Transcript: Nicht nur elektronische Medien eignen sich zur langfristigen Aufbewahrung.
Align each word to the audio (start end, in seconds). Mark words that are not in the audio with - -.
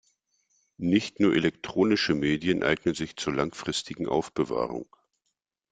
Nicht 0.79 1.19
nur 1.19 1.35
elektronische 1.35 2.15
Medien 2.15 2.63
eignen 2.63 2.95
sich 2.95 3.17
zur 3.17 3.35
langfristigen 3.35 4.07
Aufbewahrung. 4.07 4.87